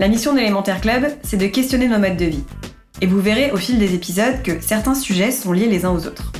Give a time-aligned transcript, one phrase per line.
[0.00, 2.44] La mission de l'Élémentaire Club, c'est de questionner nos modes de vie.
[3.00, 6.06] Et vous verrez au fil des épisodes que certains sujets sont liés les uns aux
[6.06, 6.30] autres.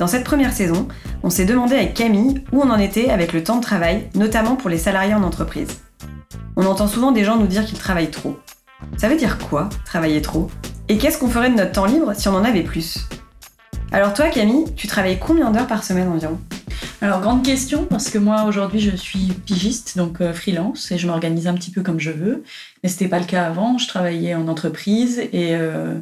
[0.00, 0.88] Dans cette première saison,
[1.22, 4.56] on s'est demandé avec Camille où on en était avec le temps de travail, notamment
[4.56, 5.80] pour les salariés en entreprise.
[6.56, 8.36] On entend souvent des gens nous dire qu'ils travaillent trop.
[8.96, 10.50] Ça veut dire quoi, travailler trop?
[10.88, 13.06] Et qu'est-ce qu'on ferait de notre temps libre si on en avait plus?
[13.92, 16.40] Alors toi, Camille, tu travailles combien d'heures par semaine environ?
[17.00, 21.06] Alors, grande question, parce que moi, aujourd'hui, je suis pigiste, donc euh, freelance, et je
[21.06, 22.44] m'organise un petit peu comme je veux.
[22.82, 23.78] Mais ce n'était pas le cas avant.
[23.78, 25.98] Je travaillais en entreprise et, euh,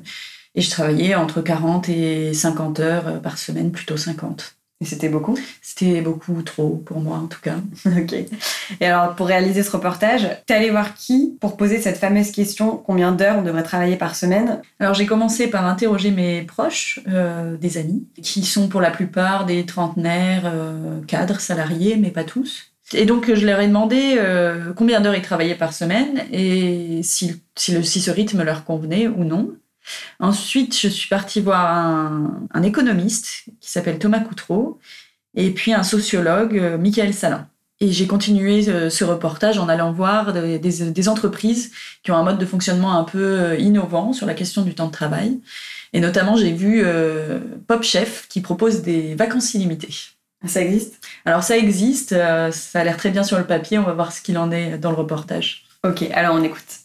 [0.54, 4.56] je travaillais entre 40 et 50 heures euh, par semaine, plutôt 50.
[4.82, 5.38] Et c'était beaucoup?
[5.60, 7.56] C'était beaucoup trop pour moi, en tout cas.
[7.86, 8.14] Ok.
[8.80, 12.76] Et alors, pour réaliser ce reportage, t'es allé voir qui pour poser cette fameuse question
[12.76, 14.60] combien d'heures on devrait travailler par semaine?
[14.80, 19.46] Alors, j'ai commencé par interroger mes proches, euh, des amis, qui sont pour la plupart
[19.46, 22.72] des trentenaires, euh, cadres, salariés, mais pas tous.
[22.92, 27.40] Et donc, je leur ai demandé euh, combien d'heures ils travaillaient par semaine et si,
[27.56, 29.52] si, le, si ce rythme leur convenait ou non.
[30.20, 34.78] Ensuite, je suis partie voir un, un économiste qui s'appelle Thomas Coutreau
[35.34, 37.48] et puis un sociologue, euh, Michael Salin.
[37.80, 41.72] Et j'ai continué euh, ce reportage en allant voir des, des- des entreprises
[42.04, 44.86] qui ont un mode de fonctionnement un peu euh, innovant sur la question du temps
[44.86, 45.40] de travail.
[45.92, 49.94] Et notamment, j'ai vu euh, Pop Chef qui propose des vacances illimitées.
[50.46, 51.04] Ça existe?
[51.24, 54.12] Alors ça existe, euh, ça a l'air très bien sur le papier, on va voir
[54.12, 55.64] ce qu'il en est dans le reportage.
[55.84, 56.81] Ok, alors on écoute.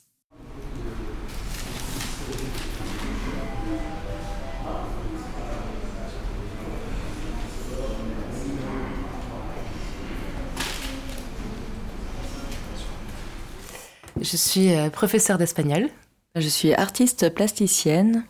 [14.30, 15.90] Je suis euh, professeure d'espagnol.
[16.36, 18.26] Je suis artiste plasticienne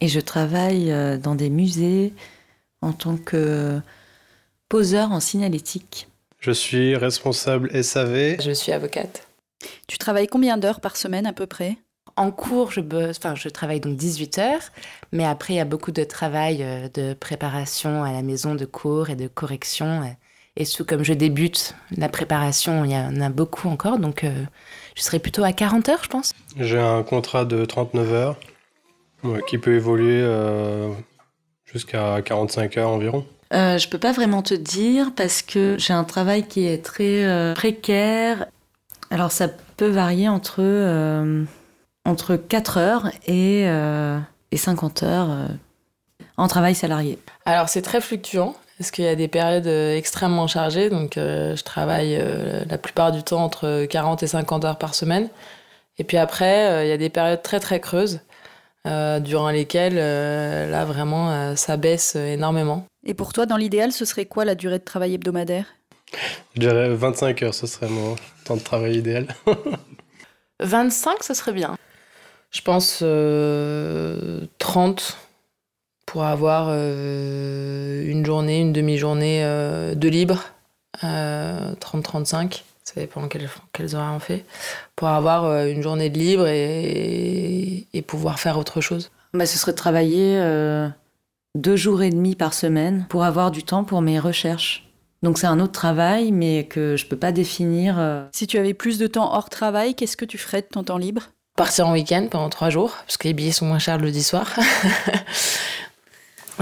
[0.00, 2.14] et je travaille euh, dans des musées
[2.80, 3.78] en tant que
[4.70, 6.08] poseur en signalétique.
[6.40, 8.36] Je suis responsable SAV.
[8.42, 9.28] Je suis avocate.
[9.86, 11.76] Tu travailles combien d'heures par semaine à peu près?
[12.16, 14.62] En cours, je, bosse- enfin, je travaille donc 18 heures,
[15.12, 18.64] mais après, il y a beaucoup de travail euh, de préparation à la maison, de
[18.64, 20.16] cours et de correction.
[20.56, 24.44] Et sous, comme je débute la préparation, il y en a beaucoup encore, donc euh,
[24.94, 26.32] je serai plutôt à 40 heures, je pense.
[26.58, 28.36] J'ai un contrat de 39 heures
[29.24, 30.90] ouais, qui peut évoluer euh,
[31.64, 33.26] jusqu'à 45 heures environ.
[33.52, 37.24] Euh, je peux pas vraiment te dire parce que j'ai un travail qui est très
[37.24, 38.46] euh, précaire.
[39.10, 41.44] Alors ça peut varier entre, euh,
[42.04, 44.18] entre 4 heures et, euh,
[44.50, 45.46] et 50 heures euh,
[46.36, 47.18] en travail salarié.
[47.44, 50.90] Alors c'est très fluctuant parce qu'il y a des périodes euh, extrêmement chargées.
[50.90, 54.94] Donc euh, je travaille euh, la plupart du temps entre 40 et 50 heures par
[54.94, 55.28] semaine.
[55.98, 58.20] Et puis après, euh, il y a des périodes très très creuses
[58.86, 62.86] euh, durant lesquelles euh, là vraiment euh, ça baisse énormément.
[63.06, 65.66] Et pour toi, dans l'idéal, ce serait quoi la durée de travail hebdomadaire?
[66.54, 69.26] Je dirais 25 heures, ce serait mon temps de travail idéal.
[70.60, 71.76] 25, ce serait bien.
[72.50, 75.18] Je pense euh, 30
[76.06, 80.44] pour avoir euh, une journée, une demi-journée euh, de libre.
[81.02, 84.44] Euh, 30-35, ça dépend quels, quels horaires on fait.
[84.96, 89.10] Pour avoir euh, une journée de libre et, et pouvoir faire autre chose.
[89.32, 90.88] Bah, ce serait de travailler euh,
[91.56, 94.88] deux jours et demi par semaine pour avoir du temps pour mes recherches.
[95.22, 97.96] Donc c'est un autre travail, mais que je peux pas définir.
[97.98, 100.84] euh, Si tu avais plus de temps hors travail, qu'est-ce que tu ferais de ton
[100.84, 101.30] temps libre?
[101.56, 104.22] Partir en week-end pendant trois jours, parce que les billets sont moins chers le jeudi
[104.22, 104.52] soir.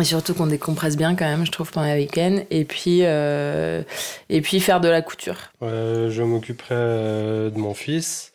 [0.00, 2.38] Et surtout qu'on décompresse bien quand même, je trouve, pendant les week-ends.
[2.50, 3.82] Et puis, euh,
[4.30, 5.36] et puis faire de la couture.
[5.62, 8.32] Euh, je m'occuperai euh, de mon fils,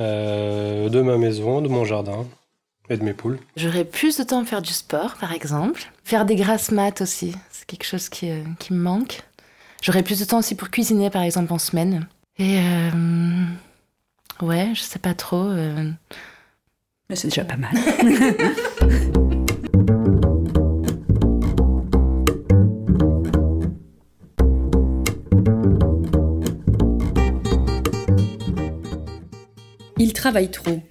[0.00, 2.26] euh, de ma maison, de mon jardin
[2.90, 3.38] et de mes poules.
[3.56, 5.84] J'aurais plus de temps à faire du sport, par exemple.
[6.04, 9.20] Faire des grasses maths aussi, c'est quelque chose qui, euh, qui me manque.
[9.82, 12.06] J'aurais plus de temps aussi pour cuisiner, par exemple, en semaine.
[12.38, 13.44] Et euh,
[14.42, 15.44] ouais, je sais pas trop.
[15.46, 15.90] euh,
[17.08, 17.70] Mais c'est déjà pas mal.
[30.18, 30.82] travaillent trop.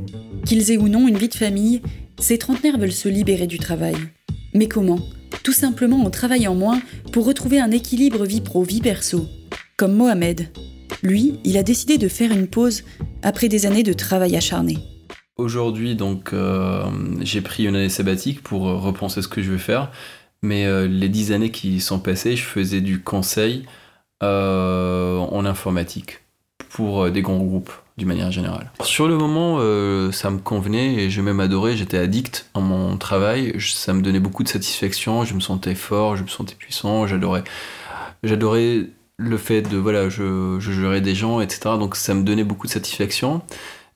[0.45, 1.81] Qu'ils aient ou non une vie de famille,
[2.17, 3.95] ces trentenaires veulent se libérer du travail.
[4.53, 4.99] Mais comment?
[5.43, 6.81] Tout simplement en travaillant moins
[7.11, 9.27] pour retrouver un équilibre vie pro-vie perso.
[9.75, 10.47] Comme Mohamed.
[11.03, 12.83] Lui, il a décidé de faire une pause
[13.21, 14.77] après des années de travail acharné.
[15.35, 16.85] Aujourd'hui, donc, euh,
[17.21, 19.91] j'ai pris une année sabbatique pour euh, repenser ce que je vais faire.
[20.41, 23.65] Mais euh, les dix années qui sont passées, je faisais du conseil
[24.21, 26.21] en informatique
[26.69, 28.71] pour des grands groupes d'une manière générale.
[28.83, 29.59] Sur le moment,
[30.11, 34.19] ça me convenait et j'ai même adoré, j'étais addict à mon travail, ça me donnait
[34.19, 37.43] beaucoup de satisfaction, je me sentais fort, je me sentais puissant, j'adorais,
[38.23, 41.61] j'adorais le fait de, voilà, je, je gérais des gens, etc.
[41.79, 43.41] Donc ça me donnait beaucoup de satisfaction.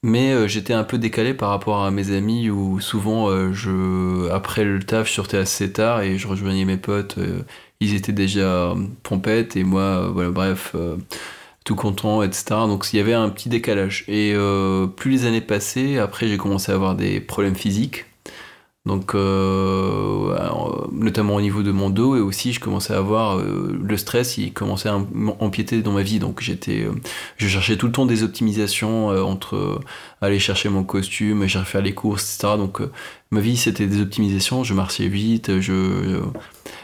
[0.03, 4.30] Mais euh, j'étais un peu décalé par rapport à mes amis où souvent, euh, je,
[4.31, 7.19] après le taf, je sortais assez tard et je rejoignais mes potes.
[7.19, 7.44] Euh,
[7.80, 10.75] ils étaient déjà pompettes et moi, voilà, bref,
[11.63, 12.44] tout content, etc.
[12.68, 14.04] Donc il y avait un petit décalage.
[14.08, 14.34] Et
[14.96, 18.06] plus les années passaient, après j'ai commencé à avoir des problèmes physiques.
[18.88, 20.36] Donc, euh,
[20.92, 24.39] notamment au niveau de mon dos, et aussi je commençais à avoir euh, le stress,
[24.39, 25.00] il commençait à
[25.39, 26.18] empiéter dans ma vie.
[26.18, 26.92] Donc, j'étais, euh,
[27.38, 29.80] je cherchais tout le temps des optimisations entre
[30.22, 32.56] aller chercher mon costume, faire les courses, etc.
[32.57, 32.81] Donc,
[33.30, 36.22] ma vie c'était des optimisations, je marchais vite, je,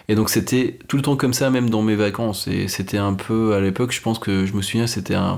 [0.10, 2.48] et donc c'était tout le temps comme ça, même dans mes vacances.
[2.48, 5.38] Et c'était un peu à l'époque, je pense que je me souviens, c'était un euh,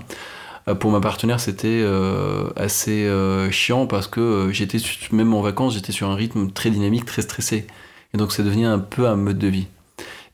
[0.76, 4.78] pour ma partenaire, c'était euh, assez euh, chiant parce que j'étais,
[5.12, 7.66] même en vacances, j'étais sur un rythme très dynamique, très stressé.
[8.14, 9.68] Et donc, c'est devenu un peu un mode de vie.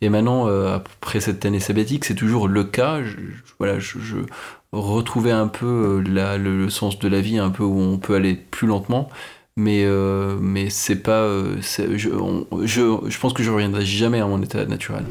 [0.02, 3.02] Et maintenant, après cette année sabbatique, c'est toujours le cas.
[3.02, 3.16] Je,
[3.60, 4.18] voilà, je,
[4.72, 8.68] retrouvais un peu le, sens de la vie, un peu où on peut aller plus
[8.68, 9.10] lentement.
[9.58, 9.86] Mais,
[10.42, 11.28] mais c'est pas.
[11.62, 15.06] je, je, je pense que je reviendrai jamais à mon état naturel.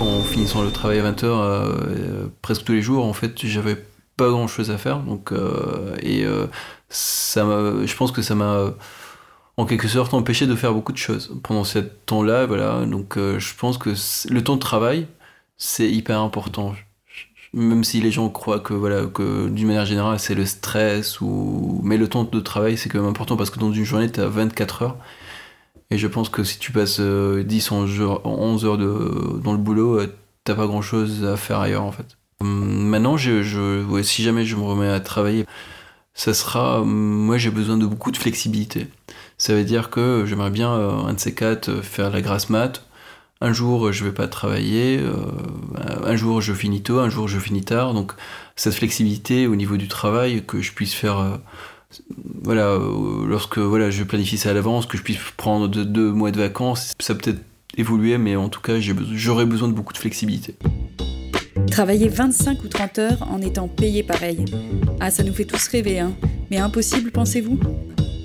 [0.00, 3.76] en finissant le travail à 20h euh, presque tous les jours, en fait, j'avais
[4.16, 5.00] pas grand chose à faire.
[5.00, 6.46] Donc, euh, et euh,
[6.88, 7.44] ça
[7.84, 8.72] je pense que ça m'a
[9.56, 12.46] en quelque sorte empêché de faire beaucoup de choses pendant ce temps-là.
[12.46, 13.90] Voilà, donc je pense que
[14.30, 15.08] le temps de travail,
[15.56, 16.74] c'est hyper important.
[17.52, 21.80] Même si les gens croient que voilà que d'une manière générale c'est le stress ou
[21.82, 24.20] mais le temps de travail c'est quand même important parce que dans une journée tu
[24.20, 24.96] as 24 heures
[25.90, 30.00] et je pense que si tu passes 10, euh, 11 heures de, dans le boulot,
[30.00, 30.12] euh,
[30.46, 32.16] t'as pas grand chose à faire ailleurs en fait.
[32.40, 35.46] Hum, maintenant, si jamais je me remets à travailler,
[36.14, 36.82] ça sera.
[36.84, 38.88] Moi, j'ai besoin de beaucoup de flexibilité.
[39.38, 42.86] Ça veut dire que j'aimerais bien, euh, un de ces quatre, faire la grasse mat.
[43.42, 44.98] Un jour, je vais pas travailler.
[46.04, 47.00] un jour, je finis tôt.
[47.00, 47.92] Un jour, je finis tard.
[47.92, 48.12] Donc,
[48.56, 51.38] cette flexibilité au niveau du travail, que je puisse faire
[52.42, 56.30] voilà, euh, lorsque voilà, je planifie ça à l'avance, que je puisse prendre deux, mois
[56.30, 57.40] de vacances, ça peut-être
[57.76, 60.56] évoluer, mais en tout cas, j'aurais besoin de beaucoup de flexibilité.
[61.70, 64.44] Travailler 25 ou 30 heures en étant payé pareil.
[65.00, 66.12] Ah, ça nous fait tous rêver, hein.
[66.50, 67.58] Mais impossible, pensez-vous?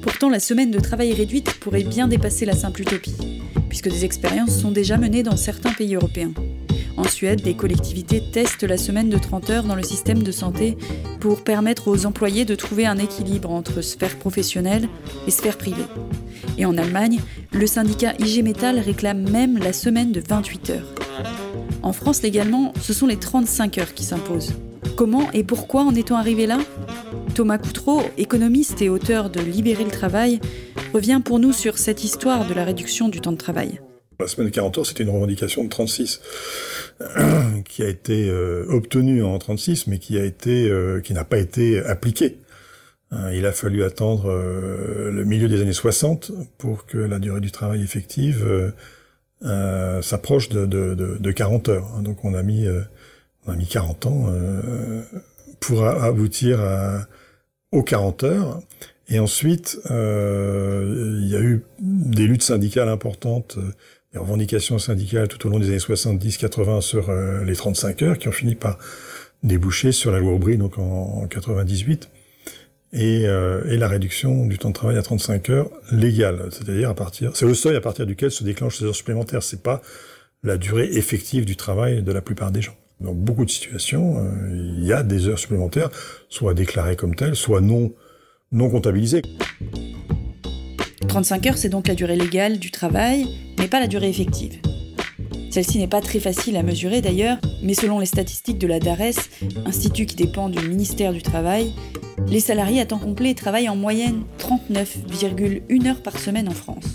[0.02, 4.58] Pourtant, la semaine de travail réduite pourrait bien dépasser la simple utopie, puisque des expériences
[4.58, 6.32] sont déjà menées dans certains pays européens.
[6.98, 10.78] En Suède, des collectivités testent la semaine de 30 heures dans le système de santé
[11.20, 14.88] pour permettre aux employés de trouver un équilibre entre sphère professionnelle
[15.28, 15.86] et sphère privée.
[16.58, 17.20] Et en Allemagne,
[17.52, 20.96] le syndicat IG Metall réclame même la semaine de 28 heures.
[21.84, 24.54] En France légalement, ce sont les 35 heures qui s'imposent.
[24.96, 26.60] Comment et pourquoi en est-on arrivé là?
[27.34, 30.40] Thomas Coutreau, économiste et auteur de Libérer le travail,
[30.94, 33.80] revient pour nous sur cette histoire de la réduction du temps de travail.
[34.22, 36.22] La semaine de 40 heures, c'était une revendication de 36
[37.66, 41.40] qui a été euh, obtenue en 36, mais qui a été, euh, qui n'a pas
[41.40, 42.38] été appliquée.
[43.10, 47.42] Hein, il a fallu attendre euh, le milieu des années 60 pour que la durée
[47.42, 48.72] du travail effective
[49.42, 51.92] s'approche de, de, de, 40 heures.
[51.98, 52.68] Hein, donc on a mis,
[53.48, 54.30] on a mis 40 ans
[55.60, 56.60] pour aboutir
[57.72, 58.62] aux 40 heures.
[59.10, 63.58] Et ensuite, il y a eu des luttes syndicales importantes
[64.14, 68.28] les revendications syndicales tout au long des années 70-80 sur euh, les 35 heures qui
[68.28, 68.78] ont fini par
[69.44, 72.10] déboucher sur la loi Aubry donc en, 98
[72.94, 76.94] et, euh, et, la réduction du temps de travail à 35 heures légale, c'est-à-dire à
[76.94, 79.82] partir c'est le seuil à partir duquel se déclenchent ces heures supplémentaires, c'est pas
[80.44, 82.76] la durée effective du travail de la plupart des gens.
[83.00, 85.90] Dans beaucoup de situations, euh, il y a des heures supplémentaires,
[86.30, 87.94] soit déclarées comme telles, soit non
[88.52, 89.22] non comptabilisées.
[91.12, 93.28] 35 heures, c'est donc la durée légale du travail,
[93.60, 94.62] mais pas la durée effective.
[95.50, 99.18] Celle-ci n'est pas très facile à mesurer d'ailleurs, mais selon les statistiques de la DARES,
[99.66, 101.74] institut qui dépend du ministère du Travail,
[102.30, 106.86] les salariés à temps complet travaillent en moyenne 39,1 heures par semaine en France.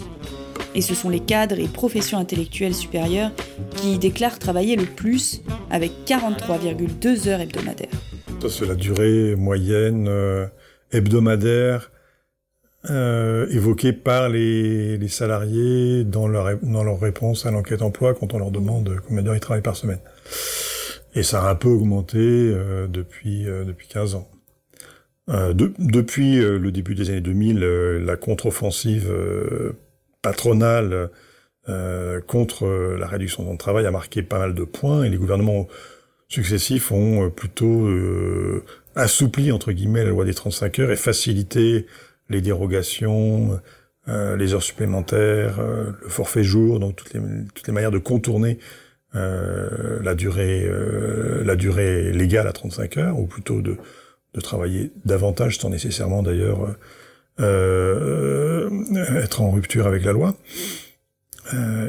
[0.75, 3.33] Et ce sont les cadres et professions intellectuelles supérieures
[3.77, 8.01] qui déclarent travailler le plus, avec 43,2 heures hebdomadaires.
[8.49, 10.47] C'est la durée moyenne euh,
[10.91, 11.91] hebdomadaire
[12.91, 18.39] euh, par les, les salariés dans leur, dans leur réponse à l'enquête emploi quand on
[18.39, 20.01] leur demande combien d'heures ils travaillent par semaine.
[21.15, 24.29] Et ça a un peu augmenté euh, depuis, euh, depuis 15 ans.
[25.29, 29.13] Euh, de, depuis euh, le début des années 2000, euh, la contre-offensive
[30.23, 31.11] patronale
[32.29, 35.17] contre la réduction de temps de travail a marqué pas mal de points et les
[35.17, 35.67] gouvernements
[36.29, 37.89] successifs ont plutôt
[38.95, 41.87] assoupli entre guillemets la loi des 35 heures et facilité
[42.29, 43.61] les dérogations,
[44.09, 47.21] euh, les heures supplémentaires, euh, le forfait jour, donc toutes les,
[47.53, 48.59] toutes les manières de contourner
[49.17, 50.69] euh, la durée
[51.45, 53.77] la durée légale à 35 heures, ou plutôt de,
[54.35, 56.77] de travailler davantage sans nécessairement d'ailleurs
[57.39, 60.37] être en rupture avec la loi.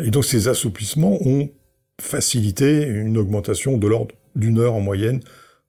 [0.03, 1.50] et donc ces assouplissements ont
[2.01, 5.22] facilité une augmentation de l'ordre d'une heure en moyenne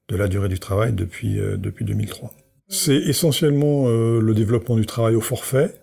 [0.09, 2.33] de la durée du travail depuis, depuis 2003.
[2.69, 5.75] C'est essentiellement euh, le développement du travail au forfait,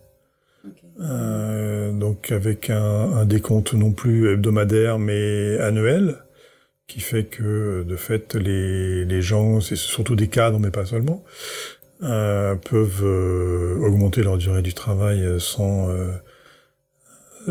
[1.01, 2.75] euh, donc avec un,
[3.13, 6.17] un, décompte non plus hebdomadaire mais annuel,
[6.87, 11.23] qui fait que de fait les, les gens, c'est surtout des cadres mais pas seulement,
[12.03, 16.11] euh, peuvent euh, augmenter leur durée du travail sans euh,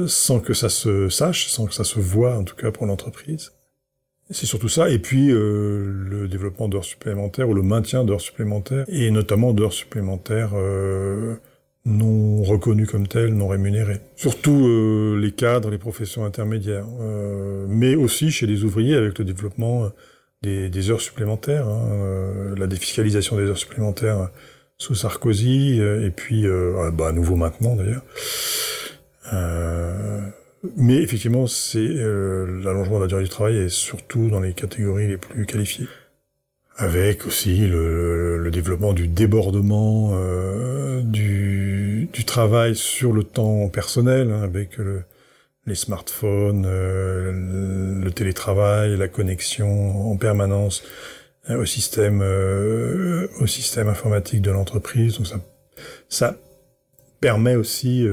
[0.07, 3.53] sans que ça se sache, sans que ça se voit en tout cas pour l'entreprise.
[4.31, 8.87] C'est surtout ça, et puis euh, le développement d'heures supplémentaires ou le maintien d'heures supplémentaires,
[8.89, 11.35] et notamment d'heures supplémentaires euh,
[11.85, 14.01] non reconnues comme telles, non rémunérées.
[14.17, 19.25] Surtout euh, les cadres, les professions intermédiaires, euh, mais aussi chez les ouvriers avec le
[19.27, 19.91] développement
[20.43, 24.31] des, des heures supplémentaires, hein, euh, la défiscalisation des heures supplémentaires
[24.79, 26.47] sous Sarkozy, et puis
[26.95, 28.03] bah, à nouveau maintenant d'ailleurs.
[30.77, 35.09] Mais effectivement, c'est euh, l'allongement de la durée du travail est surtout dans les catégories
[35.09, 35.89] les plus qualifiées.
[36.77, 44.33] Avec aussi le, le développement du débordement euh, du, du, travail sur le temps personnel,
[44.33, 45.05] hein, avec le,
[45.67, 50.83] les smartphones, euh, le télétravail, la connexion en permanence
[51.51, 55.19] euh, au système euh, au système informatique de l'entreprise.
[55.19, 55.41] Donc ça,
[56.09, 56.37] ça
[57.21, 58.07] permet aussi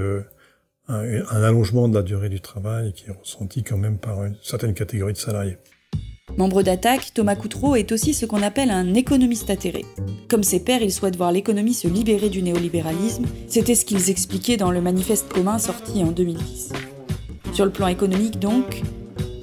[0.91, 4.74] un, allongement de la durée du travail qui est ressenti quand même par une certaine
[4.74, 5.57] catégorie de salariés.
[6.38, 9.86] Membre d'Attaque, Thomas Coutreau est aussi ce qu'on appelle un économiste atterré.
[10.29, 13.25] Comme ses pairs, il souhaite voir l'économie se libérer du néolibéralisme.
[13.48, 16.71] C'était ce qu'ils expliquaient dans le manifeste commun sorti en 2010.
[17.53, 18.81] Sur le plan économique donc,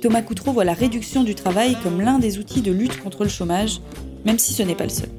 [0.00, 3.28] Thomas Coutreau voit la réduction du travail comme l'un des outils de lutte contre le
[3.28, 3.80] chômage,
[4.24, 5.10] même si ce n'est pas le seul.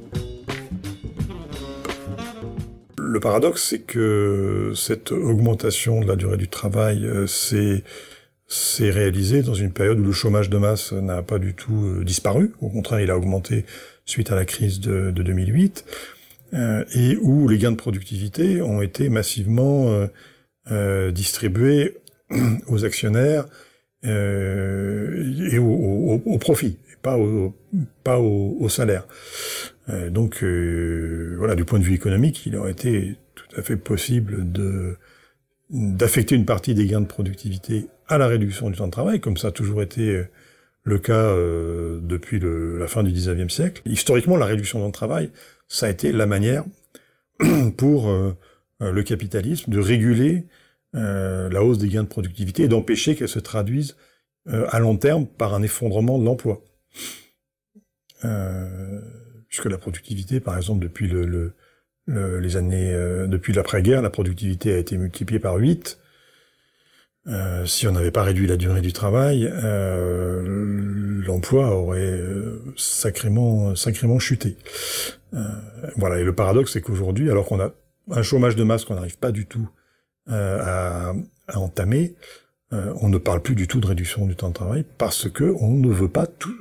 [3.10, 7.84] Le paradoxe, c'est que cette augmentation de la durée du travail euh, s'est
[8.52, 12.04] c'est réalisé dans une période où le chômage de masse n'a pas du tout euh,
[12.04, 12.52] disparu.
[12.62, 13.66] Au contraire, il a augmenté
[14.06, 15.86] suite à la crise de, de 2008
[16.54, 20.08] euh, et où les gains de productivité ont été massivement
[21.12, 21.98] distribués
[22.68, 23.46] aux actionnaires
[24.04, 29.06] et au, au, profit, et pas au salaire.
[29.90, 33.78] Euh, donc euh, voilà, du point de vue économique, il aurait été tout à fait
[33.78, 34.98] possible de
[35.70, 39.38] d'affecter une partie des gains de productivité à la réduction du temps de travail, comme
[39.38, 40.28] ça a toujours été euh,
[40.84, 43.82] le cas euh, depuis le, la fin du 19e siècle.
[43.86, 45.30] Historiquement, la réduction du temps de travail,
[45.68, 46.64] ça a été la manière
[47.78, 48.34] pour euh,
[48.80, 50.46] le capitalisme de réguler
[50.94, 53.96] la hausse des gains de productivité et d'empêcher qu'elle se traduise
[54.48, 56.64] à long terme par un effondrement de l'emploi.
[58.26, 59.02] Euh,
[59.50, 61.54] puisque la productivité, par exemple, depuis le, le,
[62.06, 66.00] le les années, euh, depuis l'après-guerre, la productivité a été multipliée par 8.
[67.28, 70.42] Euh, si on n'avait pas réduit la durée du travail, euh,
[71.26, 74.58] l'emploi aurait euh, sacrément, sacrément chuté.
[75.34, 75.40] Euh,
[75.98, 76.20] voilà.
[76.20, 77.72] Et le paradoxe, c'est qu'aujourd'hui, alors qu'on a
[78.12, 79.70] un chômage de masse qu'on n'arrive pas du tout
[80.28, 81.14] à,
[81.48, 82.16] à, entamer,
[82.72, 85.72] on ne parle plus du tout de réduction du temps de travail parce que on
[85.72, 86.54] ne veut pas tout,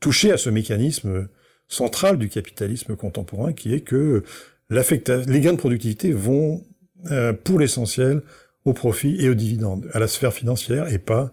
[0.00, 1.28] toucher à ce mécanisme
[1.68, 4.24] centrale du capitalisme contemporain, qui est que
[4.70, 6.64] les gains de productivité vont,
[7.10, 8.22] euh, pour l'essentiel,
[8.64, 11.32] au profit et aux dividendes, à la sphère financière et pas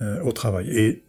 [0.00, 0.70] euh, au travail.
[0.70, 1.02] Et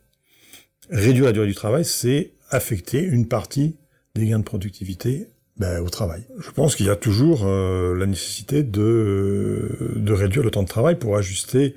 [0.89, 3.77] réduire la durée du travail, c'est affecter une partie
[4.13, 6.27] des gains de productivité ben, au travail.
[6.39, 10.67] Je pense qu'il y a toujours euh, la nécessité de, de réduire le temps de
[10.67, 11.75] travail pour ajuster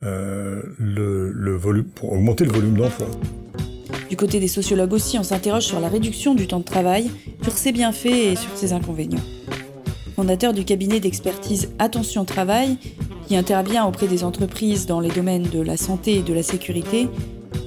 [0.00, 3.08] le, le volume, pour augmenter le volume d'emploi.
[4.08, 7.10] Du côté des sociologues aussi, on s'interroge sur la réduction du temps de travail,
[7.42, 9.22] sur ses bienfaits et sur ses inconvénients.
[10.16, 12.78] Fondateur du cabinet d'expertise Attention Travail,
[13.26, 17.08] qui intervient auprès des entreprises dans les domaines de la santé et de la sécurité,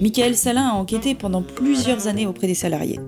[0.01, 3.00] Michael Salin a enquêté pendant plusieurs années auprès des salariés.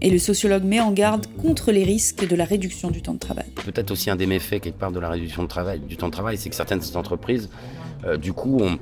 [0.00, 3.18] Et le sociologue met en garde contre les risques de la réduction du temps de
[3.18, 3.44] travail.
[3.62, 6.38] Peut-être aussi un des méfaits quelque part de la réduction de du temps de travail,
[6.38, 7.50] c'est que certaines entreprises,
[8.06, 8.78] euh, du coup, ont,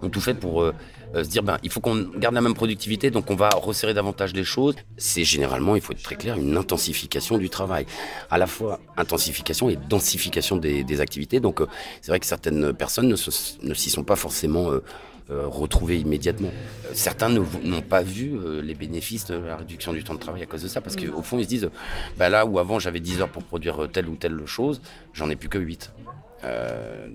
[0.00, 0.72] ont, tout fait pour euh,
[1.14, 4.32] se dire ben, il faut qu'on garde la même productivité, donc on va resserrer davantage
[4.32, 4.74] les choses.
[4.96, 7.86] C'est généralement, il faut être très clair, une intensification du travail.
[8.30, 11.40] À la fois intensification et densification des, activités.
[11.40, 11.66] Donc euh,
[12.00, 14.70] c'est vrai que certaines personnes ne, s'y sont pas forcément
[15.32, 16.48] euh, retrouver immédiatement.
[16.48, 20.42] Euh, certains n'ont pas vu euh, les bénéfices de la réduction du temps de travail
[20.42, 21.70] à cause de ça, parce qu'au fond, ils se disent,
[22.18, 24.82] bah là où avant j'avais 10 heures pour produire telle ou telle chose,
[25.14, 25.92] j'en ai plus que 8.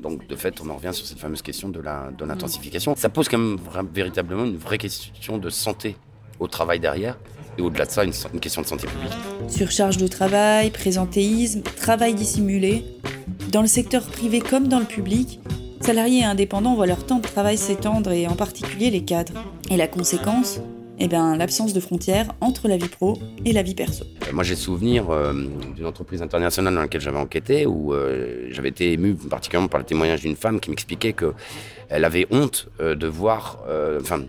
[0.01, 1.79] Donc de fait, on en revient sur cette fameuse question de
[2.25, 2.95] l'intensification.
[2.95, 3.57] Ça pose quand même
[3.93, 5.95] véritablement une vraie question de santé
[6.39, 7.17] au travail derrière,
[7.57, 9.11] et au-delà de ça, une, une, question de santé publique.
[9.47, 12.85] Surcharge de travail, présentéisme, travail dissimulé.
[13.51, 15.39] Dans le secteur privé comme dans le public,
[15.81, 19.33] Salariés et indépendants voient leur temps de travail s'étendre et en particulier les cadres.
[19.69, 20.59] Et la conséquence?
[20.99, 24.03] Eh bien, l'absence de frontières entre la vie pro et la vie perso.
[24.27, 25.33] Euh, moi, j'ai souvenir euh,
[25.75, 29.85] d'une entreprise internationale dans laquelle j'avais enquêté, où euh, j'avais été ému particulièrement par le
[29.85, 33.59] témoignage d'une femme qui m'expliquait qu'elle avait honte de voir,
[34.01, 34.23] enfin,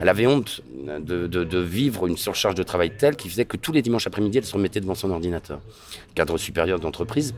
[0.00, 0.62] elle avait honte
[1.00, 4.38] de, de, vivre une surcharge de travail telle qui faisait que tous les dimanches après-midi,
[4.38, 5.60] elle se remettait devant son ordinateur.
[6.14, 7.34] Cadre supérieur d'entreprise,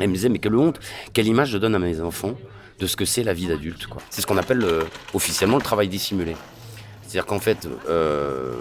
[0.00, 0.78] elle me disait, mais quelle honte,
[1.12, 2.34] quelle image je donne à mes enfants
[2.78, 3.86] de ce que c'est la vie d'adulte.
[4.10, 4.64] C'est ce qu'on appelle
[5.12, 6.34] officiellement le travail dissimulé.
[7.08, 8.52] C'est-à-dire qu'en fait, euh,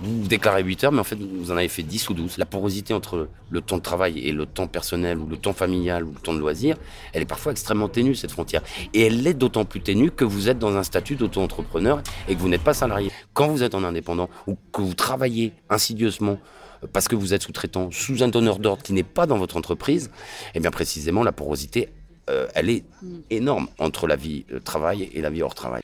[0.00, 2.38] vous déclarez 8 heures, mais en fait, vous en avez fait 10 ou 12.
[2.38, 6.04] La porosité entre le temps de travail et le temps personnel, ou le temps familial,
[6.04, 6.76] ou le temps de loisir,
[7.12, 8.62] elle est parfois extrêmement ténue, cette frontière.
[8.94, 12.40] Et elle l'est d'autant plus ténue que vous êtes dans un statut d'auto-entrepreneur et que
[12.40, 13.10] vous n'êtes pas salarié.
[13.34, 16.38] Quand vous êtes en indépendant, ou que vous travaillez insidieusement,
[16.84, 19.56] euh, parce que vous êtes sous-traitant, sous un donneur d'ordre qui n'est pas dans votre
[19.56, 20.12] entreprise,
[20.54, 21.88] eh bien précisément la porosité,
[22.30, 22.84] euh, elle est
[23.30, 25.82] énorme entre la vie de travail et la vie hors travail.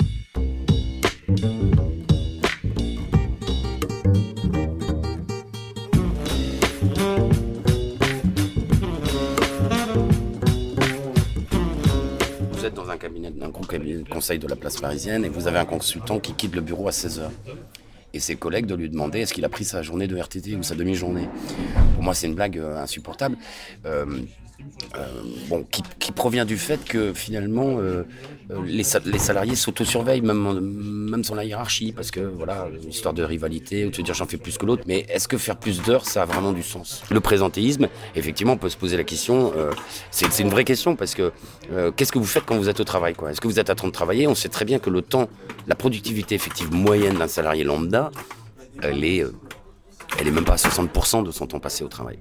[13.47, 16.89] D'un conseil de la place parisienne et vous avez un consultant qui quitte le bureau
[16.89, 17.31] à 16h
[18.15, 20.63] et ses collègues de lui demander est-ce qu'il a pris sa journée de RTT ou
[20.63, 21.29] sa demi-journée.
[21.95, 23.37] Pour moi, c'est une blague euh, insupportable.
[23.85, 24.07] Euh,
[24.97, 25.07] euh,
[25.49, 25.67] bon,
[25.99, 28.05] qui, provient du fait que finalement euh,
[28.51, 33.23] euh les, salariés s'autosurveillent, même, même sans la hiérarchie, parce que voilà, une histoire de
[33.23, 34.85] rivalité, ou de se dire j'en fais plus que l'autre.
[34.87, 37.03] Mais est-ce que faire plus d'heures, ça a vraiment du sens?
[37.11, 39.53] Le présentéisme, effectivement, on peut se poser la question,
[40.11, 41.33] c'est une vraie question, parce que
[41.97, 43.89] qu'est-ce que vous faites quand vous êtes au travail Est-ce que vous êtes à train
[43.89, 44.27] de travailler?
[44.27, 45.29] On sait très bien que le temps,
[45.67, 48.11] la productivité effective moyenne d'un salarié lambda,
[48.83, 49.25] elle est,
[50.19, 52.19] elle est même pas à 60% de son temps passé au travail.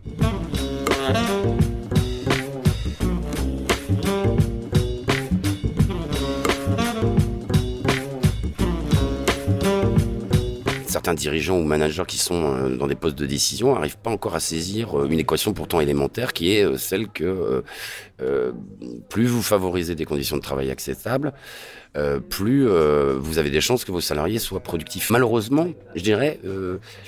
[11.06, 14.34] Certains dirigeants ou managers qui sont euh, dans des postes de décision n'arrivent pas encore
[14.34, 17.64] à saisir euh, une équation pourtant élémentaire qui est euh, celle que
[19.10, 21.34] plus vous favorisez des conditions de travail acceptables,
[22.30, 25.10] plus vous avez des chances que vos salariés soient productifs.
[25.10, 26.40] Malheureusement, je dirais,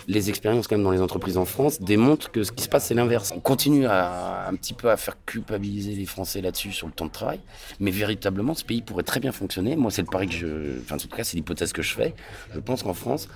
[0.10, 2.88] les expériences quand même dans les entreprises en France démontrent que ce qui se passe,
[2.88, 3.31] c'est l'inverse.
[3.33, 7.12] On continue un petit peu à faire culpabiliser les Français là-dessus sur le temps de
[7.12, 7.39] travail,
[7.79, 9.77] mais véritablement, ce pays pourrait très bien fonctionner.
[9.77, 10.79] Moi, c'est le pari que je...
[10.81, 12.13] Enfin, en tout cas, c'est l'hypothèse que je fais.
[12.53, 13.29] Je pense qu'en France,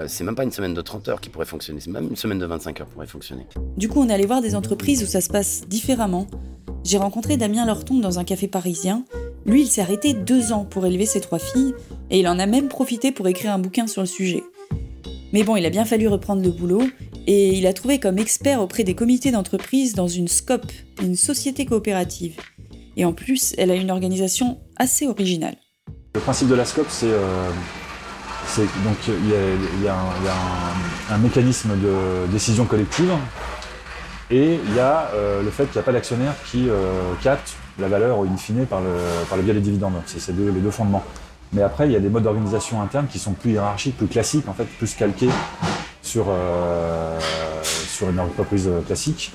[0.00, 2.16] euh, c'est même pas une semaine de 30 heures qui pourrait fonctionner, c'est même une
[2.16, 3.46] semaine de 25 heures qui pourrait fonctionner.
[3.76, 6.26] Du coup, on est allé voir des entreprises où ça se passe différemment.
[6.84, 9.04] J'ai rencontré Damien Lorton dans un café parisien.
[9.44, 11.74] Lui, il s'est arrêté deux ans pour élever ses trois filles,
[12.10, 14.42] et il en a même profité pour écrire un bouquin sur le sujet.
[15.32, 16.82] Mais bon, il a bien fallu reprendre le boulot,
[17.26, 20.66] et il a trouvé comme expert auprès des comités d'entreprise dans une SCOP,
[21.02, 22.36] une société coopérative.
[22.96, 25.56] Et en plus, elle a une organisation assez originale.
[26.14, 27.50] Le principe de la SCOP, c'est euh,
[28.58, 29.94] donc il y a,
[31.10, 33.10] un, mécanisme de décision collective
[34.30, 37.54] et il y a euh, le fait qu'il n'y a pas d'actionnaire qui euh, capte
[37.78, 39.94] la valeur in fine par le, biais des dividendes.
[40.06, 41.04] C'est les deux fondements.
[41.52, 44.48] Mais après, il y a des modes d'organisation interne qui sont plus hiérarchiques, plus classiques,
[44.48, 45.30] en fait, plus calqués
[46.02, 47.18] sur, euh,
[47.62, 49.32] sur une entreprise classique.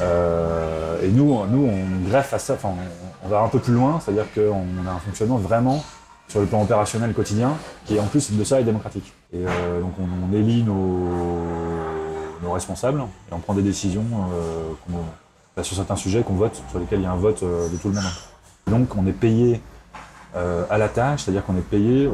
[0.00, 2.74] et nous, nous, on greffe à ça, enfin,
[3.24, 5.84] on va un peu plus loin, c'est-à-dire qu'on a un fonctionnement vraiment
[6.28, 9.12] sur le plan opérationnel quotidien, qui en plus de ça est démocratique.
[9.32, 14.94] Et euh, donc on, élit nos, responsables et on prend des décisions euh,
[15.56, 17.76] bah, sur certains sujets qu'on vote, sur lesquels il y a un vote euh, de
[17.76, 18.04] tout le monde.
[18.68, 19.60] Donc on est payé
[20.68, 22.10] à la tâche, c'est-à-dire qu'on est payé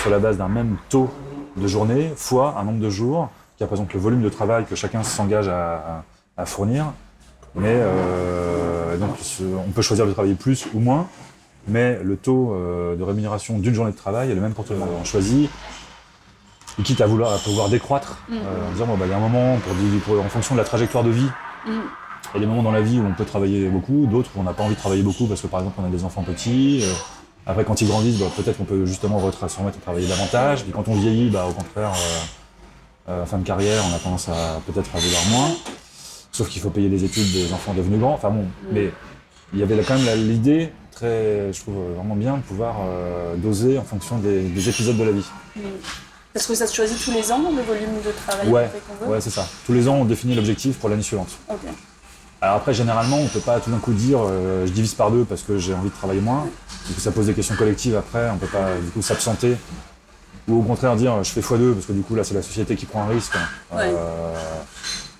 [0.00, 1.10] sur la base d'un même taux
[1.54, 5.02] de journée fois un nombre de jours qui représente le volume de travail que chacun
[5.02, 6.02] s'engage à,
[6.38, 6.86] à fournir.
[7.54, 7.78] Mais
[8.98, 9.10] donc,
[9.68, 11.08] on peut choisir de travailler plus ou moins,
[11.70, 14.72] mais le taux euh, de rémunération d'une journée de travail est le même pour tout
[14.72, 14.88] le monde.
[15.00, 15.48] On choisit,
[16.78, 18.36] et quitte à vouloir à pouvoir décroître, Mhm.
[18.38, 20.54] euh, en disant bon, bah, il y a un moment, pour, di- pour- en fonction
[20.54, 21.28] de la trajectoire de vie,
[21.66, 21.70] Mm.
[21.70, 24.40] il y a des moments dans la vie où on peut travailler beaucoup, d'autres où
[24.40, 26.22] on n'a pas envie de travailler beaucoup parce que par exemple on a des enfants
[26.22, 26.80] petits.
[26.84, 26.92] euh,
[27.46, 30.62] après quand ils grandissent, bah, peut-être qu'on peut justement se remettre à travailler davantage.
[30.62, 34.28] Puis quand on vieillit, bah, au contraire, euh, euh, fin de carrière, on a tendance
[34.28, 35.50] à peut-être à vouloir moins.
[36.32, 38.12] Sauf qu'il faut payer les études des enfants devenus grands.
[38.14, 38.92] Enfin bon, mais
[39.52, 43.78] il y avait quand même l'idée très, je trouve vraiment bien de pouvoir euh, doser
[43.78, 45.24] en fonction des, des épisodes de la vie.
[46.32, 49.12] Parce que ça se choisit tous les ans, le volume de travail Ouais, qu'on veut
[49.12, 49.46] ouais, c'est ça.
[49.66, 51.30] Tous les ans, on définit l'objectif pour l'année suivante.
[52.42, 55.24] Alors après, généralement, on peut pas tout d'un coup dire euh, je divise par deux
[55.24, 56.46] parce que j'ai envie de travailler moins.
[56.86, 58.30] Du coup, ça pose des questions collectives après.
[58.30, 59.56] On peut pas du coup s'absenter
[60.48, 62.74] ou au contraire dire je fais x2 parce que du coup là c'est la société
[62.76, 63.34] qui prend un risque.
[63.72, 63.82] Ouais.
[63.82, 64.34] Euh,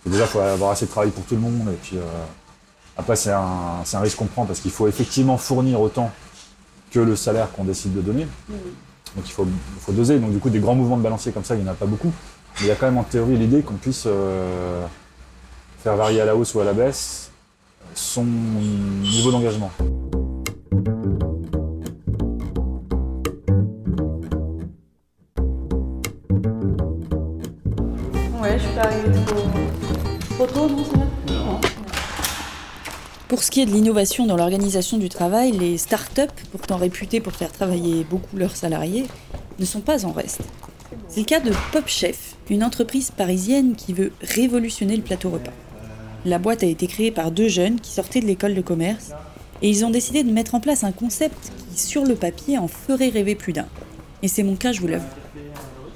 [0.06, 2.00] déjà, il faut avoir assez de travail pour tout le monde et puis euh,
[3.00, 6.10] après c'est un, risque qu'on prend parce qu'il faut effectivement fournir autant
[6.90, 8.26] que le salaire qu'on décide de donner.
[9.16, 9.46] Donc il faut,
[9.88, 10.18] doser.
[10.18, 11.86] Donc du coup, des grands mouvements de balancier comme ça, il n'y en a pas
[11.86, 12.12] beaucoup.
[12.56, 14.84] Mais il y a quand même en théorie l'idée qu'on puisse euh,
[15.82, 17.30] faire varier à la hausse ou à la baisse
[17.94, 19.70] son niveau d'engagement.
[28.40, 30.46] Ouais, je suis pas arrivée trop.
[30.46, 30.99] Trop trop,
[33.40, 37.32] Pour ce qui est de l'innovation dans l'organisation du travail, les start-up, pourtant réputées pour
[37.32, 39.06] faire travailler beaucoup leurs salariés,
[39.58, 40.42] ne sont pas en reste.
[41.08, 45.54] C'est le cas de Pop Chef, une entreprise parisienne qui veut révolutionner le plateau repas.
[46.26, 49.12] La boîte a été créée par deux jeunes qui sortaient de l'école de commerce
[49.62, 52.68] et ils ont décidé de mettre en place un concept qui, sur le papier, en
[52.68, 53.68] ferait rêver plus d'un.
[54.22, 55.08] Et c'est mon cas, je vous l'avoue.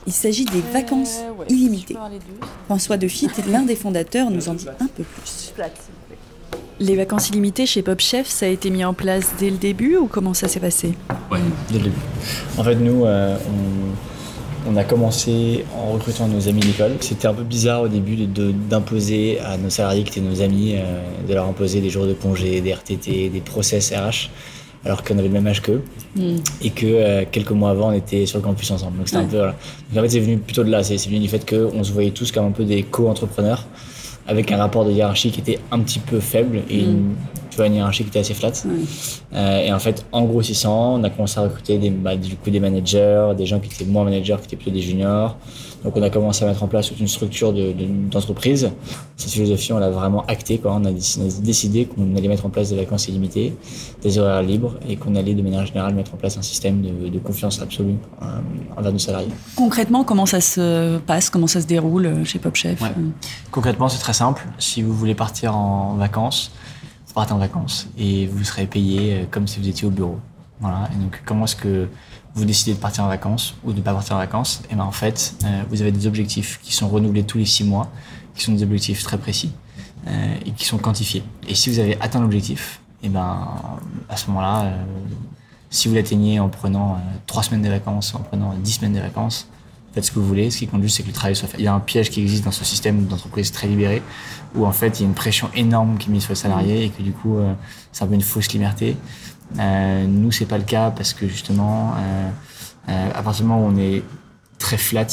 [0.07, 1.97] Il s'agit des vacances illimitées.
[2.65, 5.53] François Defitte, l'un des fondateurs, nous en dit un peu plus.
[6.81, 9.97] Les vacances illimitées chez Pop Chef, ça a été mis en place dès le début
[9.97, 10.95] ou comment ça s'est passé
[11.31, 11.39] Ouais,
[11.71, 11.97] dès le début.
[12.59, 13.37] En fait, nous, euh,
[14.67, 16.93] on, on a commencé en recrutant nos amis d'école.
[17.01, 20.41] C'était un peu bizarre au début de- de- d'imposer à nos salariés qui étaient nos
[20.43, 24.31] amis, euh, de leur imposer des jours de congé, des RTT, des process RH,
[24.85, 25.83] alors qu'on avait le même âge qu'eux.
[26.17, 26.37] Hmm.
[26.61, 28.97] Et que euh, quelques mois avant, on était sur le campus ensemble.
[28.99, 29.37] Donc c'était un peu.
[29.37, 29.55] Voilà.
[29.93, 30.83] Donc en fait, c'est venu plutôt de là.
[30.83, 33.65] C'est venu du fait qu'on se voyait tous comme un peu des co-entrepreneurs,
[34.27, 37.15] avec un rapport de hiérarchie qui était un petit peu faible et une,
[37.51, 38.53] tu vois, une hiérarchie qui était assez flat.
[39.35, 42.51] Euh, et en fait, en grossissant, on a commencé à recruter des, bah, du coup,
[42.51, 45.37] des managers, des gens qui étaient moins managers, qui étaient plutôt des juniors.
[45.85, 48.71] Donc on a commencé à mettre en place toute une structure de- de- d'entreprise.
[49.17, 50.59] Cette philosophie, on l'a vraiment actée.
[50.59, 50.73] Quoi.
[50.75, 53.55] On, a déc- on a décidé qu'on allait mettre en place des vacances illimitées,
[54.03, 57.09] des horaires libres, et qu'on allait de manière générale mettre en place un système de,
[57.09, 58.25] de confiance absolue euh,
[58.77, 59.29] envers nos salariés.
[59.57, 61.29] Concrètement, comment ça se passe?
[61.29, 62.81] Comment ça se déroule euh, chez Pop Chef?
[62.81, 62.89] Ouais.
[63.51, 64.43] Concrètement, c'est très simple.
[64.59, 66.51] Si vous voulez partir en vacances,
[67.07, 70.17] vous partez en vacances et vous serez payé euh, comme si vous étiez au bureau.
[70.61, 70.89] Voilà.
[70.95, 71.89] Et donc, comment est-ce que
[72.35, 74.85] vous décidez de partir en vacances ou de ne pas partir en vacances Et ben
[74.85, 77.91] en fait, euh, vous avez des objectifs qui sont renouvelés tous les six mois,
[78.35, 79.53] qui sont des objectifs très précis
[80.09, 81.23] euh, et qui sont quantifiés.
[81.49, 83.49] Et si vous avez atteint l'objectif, et ben
[84.09, 84.85] à ce moment-là, euh,
[85.75, 89.01] si vous l'atteignez en prenant euh, trois semaines de vacances, en prenant dix semaines de
[89.01, 89.49] vacances,
[89.93, 90.51] faites ce que vous voulez.
[90.51, 91.59] Ce qui compte juste, c'est que le travail soit fait.
[91.59, 94.01] Il y a un piège qui existe dans ce système d'entreprise très libéré,
[94.55, 96.85] où en fait, il y a une pression énorme qui est mise sur les salariés
[96.85, 97.53] et que du coup, euh,
[97.91, 98.97] c'est un peu une fausse liberté.
[99.59, 102.29] Euh, nous, c'est pas le cas parce que justement, euh,
[102.89, 104.03] euh, à partir du moment où on est
[104.59, 105.07] très flat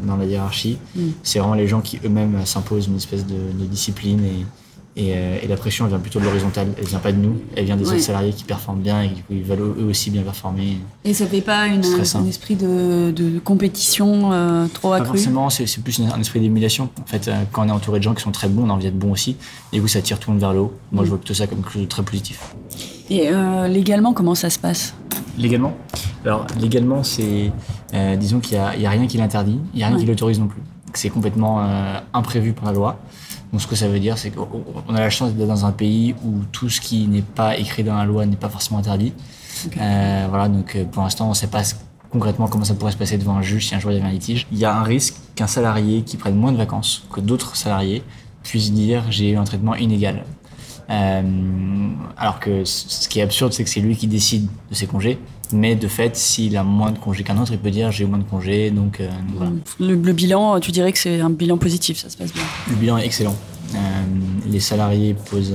[0.00, 1.00] dans la hiérarchie, Mm.
[1.22, 4.46] c'est vraiment les gens qui eux-mêmes s'imposent une espèce de, de discipline et,
[4.94, 7.40] et, euh, et la pression elle vient plutôt de l'horizontale, elle vient pas de nous,
[7.56, 7.94] elle vient des Ouais.
[7.94, 10.78] autres salariés qui performent bien et qui ils veulent eux aussi bien performer.
[11.04, 15.16] Et ça fait pas une, un esprit de, de compétition euh, trop Pas accru?
[15.16, 16.90] forcément, c'est plus un esprit d'émulation.
[17.00, 18.72] En fait, euh, quand on est entouré de gens qui sont très bons, on a
[18.74, 19.36] envie d'être bon aussi.
[19.72, 20.72] Et du coup, ça tire tout le monde vers le haut.
[20.90, 21.06] Moi, Mm.
[21.06, 22.54] je vois plutôt ça comme quelque chose de très positif.
[23.12, 24.94] Et euh, légalement, comment ça se passe?
[25.36, 25.74] Légalement?
[26.24, 27.52] Alors, légalement, c'est.
[27.92, 30.00] euh, disons qu'il n'y a, rien qui l'interdit, il n'y a rien Ouais.
[30.02, 30.62] qui l'autorise non plus.
[30.94, 32.98] C'est complètement euh, imprévu par la loi.
[33.52, 34.48] Donc, ce que ça veut dire, c'est qu'on
[34.88, 37.84] on a la chance d'être dans un pays où tout ce qui n'est pas écrit
[37.84, 39.12] dans la loi n'est pas forcément interdit.
[39.76, 41.62] Voilà, donc pour l'instant, on ne sait pas
[42.10, 44.08] concrètement comment ça pourrait se passer devant un juge si un jour il y avait
[44.08, 44.46] un litige.
[44.52, 48.02] Il y a un risque qu'un salarié qui prenne moins de vacances que d'autres salariés
[48.42, 50.24] puisse dire j'ai eu un traitement inégal.
[50.90, 51.22] Euh,
[52.16, 55.18] alors que ce qui est absurde, c'est que c'est lui qui décide de ses congés.
[55.52, 58.06] Mais de fait, s'il a moins de congés qu'un autre, il peut dire j'ai eu
[58.06, 59.52] moins de congés, donc, euh, voilà.
[59.80, 62.42] le, le bilan, tu dirais que c'est un bilan positif, ça se passe bien.
[62.70, 63.36] Le bilan est excellent.
[63.74, 63.78] Euh,
[64.46, 65.54] les salariés posent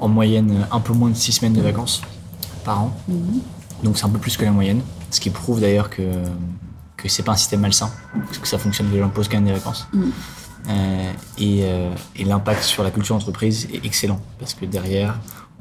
[0.00, 2.02] en moyenne un peu moins de 6 semaines de vacances.
[2.64, 2.96] par an.
[3.08, 3.40] Mhm.
[3.84, 4.80] Donc c'est un peu plus que la moyenne.
[5.10, 6.02] Ce qui prouve d'ailleurs que,
[6.96, 7.90] que c'est pas un système malsain.
[8.26, 9.86] Parce que ça fonctionne, que les gens posent quand même des vacances.
[9.92, 10.10] Mhm.
[10.68, 14.20] Et, euh, et l'impact sur la culture d'entreprise est excellent.
[14.38, 15.18] Parce que derrière,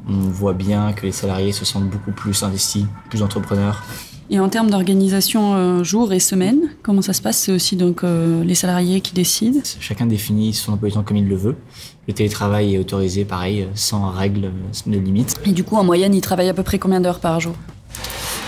[0.08, 3.84] on voit bien que les salariés se sentent beaucoup plus investis, plus entrepreneurs.
[4.30, 7.38] Et en termes d'organisation euh, jour et semaine, comment ça se passe?
[7.38, 9.60] C'est aussi donc euh, les salariés qui décident?
[9.80, 11.58] Chacun définit son emploi du temps comme il le veut.
[12.08, 14.52] Le télétravail est autorisé, pareil, sans règles
[14.88, 15.36] de limite.
[15.46, 17.54] Et du coup, en moyenne, ils travaillent à peu près combien d'heures par jour?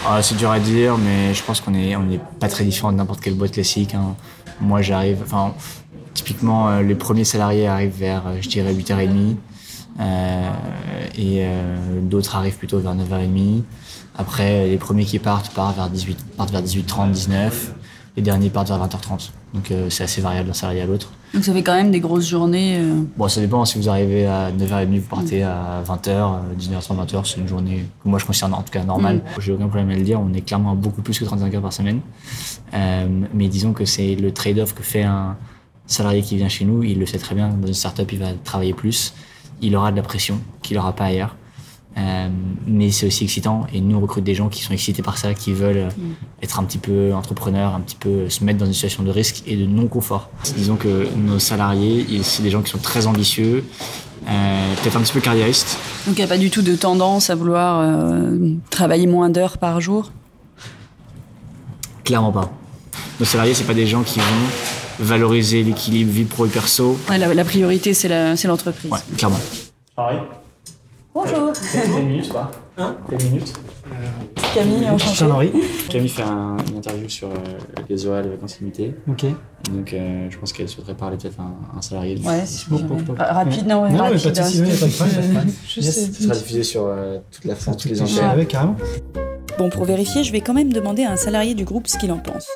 [0.07, 2.91] Ah, c'est dur à dire, mais je pense qu'on est, on n'est pas très différent
[2.91, 3.93] de n'importe quelle boîte classique.
[3.95, 4.15] hein.
[4.61, 5.53] Moi, j'arrive, enfin,
[6.29, 9.35] typiquement, euh, les premiers salariés arrivent vers, euh, je dirais, 8h30.
[9.99, 10.51] euh,
[11.17, 13.61] et euh, d'autres arrivent plutôt vers 9h30.
[14.17, 17.73] Après, les premiers qui partent partent vers 18, partent vers 18h30, 19
[18.17, 19.29] Les derniers partent vers 20h30.
[19.53, 21.11] Donc, euh, c'est assez variable d'un salarié à l'autre.
[21.33, 22.77] Donc ça fait quand même des grosses journées.
[22.79, 23.63] euh, Bon, ça dépend.
[23.65, 28.09] Si vous arrivez à 9h30, vous partez à 20h, 19h30, 20h, c'est une journée que
[28.09, 29.21] moi je considère en tout cas normale.
[29.39, 30.19] J'ai aucun problème à le dire.
[30.19, 31.99] On est clairement beaucoup plus que 35 heures par semaine.
[32.73, 35.35] Euh, mais disons que c'est le trade-off que fait un
[35.87, 36.83] salarié qui vient chez nous.
[36.83, 37.49] Il le sait très bien.
[37.49, 39.13] Dans une startup, il va travailler plus.
[39.61, 41.35] Il aura de la pression qu'il n'aura pas ailleurs.
[41.97, 42.27] Euh,
[42.67, 45.33] mais c'est aussi excitant et nous on recrute des gens qui sont excités par ça,
[45.33, 45.89] qui veulent euh,
[46.41, 49.43] être un petit peu entrepreneurs, un petit peu se mettre dans une situation de risque
[49.47, 50.29] et de non-confort.
[50.57, 53.63] Disons que nos salariés, ils- c'est des gens qui sont très ambitieux,
[54.27, 55.77] euh, peut-être un petit peu carriéristes.
[56.05, 58.37] Donc il n'y a pas du tout de tendance à vouloir euh,
[58.69, 60.11] travailler moins d'heures par jour?
[62.03, 62.51] Clairement pas.
[63.21, 64.25] Nos salariés, c'est pas des gens qui vont
[64.99, 66.97] valoriser l'équilibre vie pro et perso.
[67.09, 68.91] Ouais, la, la priorité, c'est la- c'est l'entreprise.
[68.91, 69.39] Ouais, clairement.
[69.95, 70.19] Pareil.
[71.13, 73.53] Bonjour T'as une minute, pas Hein T'as une minute
[74.53, 75.15] Camille, enchanté.
[75.15, 75.51] Jean-Henri.
[75.89, 77.33] Camille fait un- une interview sur euh,
[77.89, 78.93] les horaires, les vacances limitées.
[79.09, 79.23] Ok.
[79.23, 82.17] Et donc, euh, je pense qu'elle souhaiterait parler peut-être à un, un salarié.
[82.23, 82.85] Ouais, si bon.
[83.17, 85.85] Ra- rapide, non, ouais, Non, mais rapide, pas de soucis, hein, pas de euh, juste,
[85.97, 86.11] Yes.
[86.17, 88.37] Ce sera diffusé sur euh, toute la France, toutes les antennes.
[88.37, 88.75] ouais, carrément.
[89.57, 92.11] Bon, pour vérifier, je vais quand même demander à un salarié du groupe ce qu'il
[92.11, 92.47] en pense.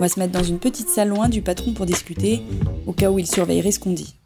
[0.00, 2.40] On va se mettre dans une petite salle loin du patron pour discuter,
[2.86, 4.16] au cas où il surveillerait ce qu'on dit.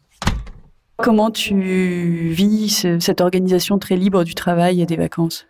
[0.99, 5.49] Comment tu vis ce- cette organisation très libre du travail et des vacances?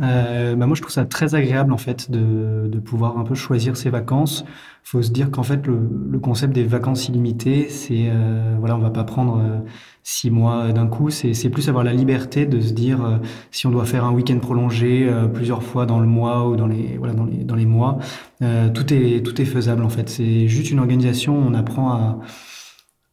[0.00, 3.34] Euh, bah moi, je trouve ça très agréable en fait de, de pouvoir un peu
[3.34, 4.44] choisir ses vacances.
[4.84, 8.80] Faut se dire qu'en fait, le, le concept des vacances illimitées, c'est euh, voilà, on
[8.80, 9.58] va pas prendre euh,
[10.04, 11.10] six mois d'un coup.
[11.10, 13.16] C'est c'est plus avoir la liberté de se dire euh,
[13.50, 16.68] si on doit faire un week-end prolongé euh, plusieurs fois dans le mois ou dans
[16.68, 17.98] les voilà dans les dans les mois,
[18.42, 20.08] euh, tout est tout est faisable en fait.
[20.08, 21.38] C'est juste une organisation.
[21.38, 22.18] où On apprend à